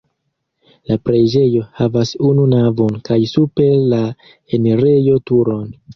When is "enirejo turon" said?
4.59-5.67